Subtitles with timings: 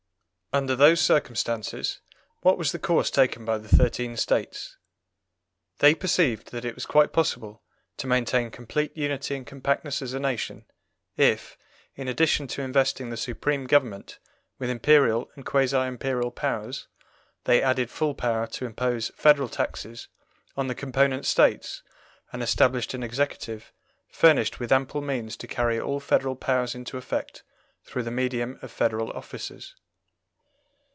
[0.53, 2.01] Under those circumstances,
[2.41, 4.75] what was the course taken by the thirteen States?
[5.79, 7.63] They perceived that it was quite possible
[7.95, 10.65] to maintain complete unity and compactness as a nation
[11.15, 11.57] if,
[11.95, 14.19] in addition to investing the Supreme Government
[14.59, 16.89] with Imperial and quasi Imperial powers,
[17.45, 20.09] they added full power to impose federal taxes
[20.57, 21.81] on the component States
[22.33, 23.71] and established an Executive
[24.09, 27.43] furnished with ample means to carry all federal powers into effect
[27.85, 29.75] through the medium of federal officers.